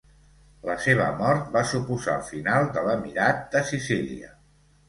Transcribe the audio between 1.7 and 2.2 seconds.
suposar